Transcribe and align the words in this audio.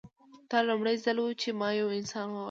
دا 0.49 0.59
لومړی 0.67 0.95
ځل 1.03 1.17
و 1.21 1.25
چې 1.41 1.49
ما 1.59 1.69
یو 1.79 1.87
انسان 1.99 2.25
وواژه 2.27 2.39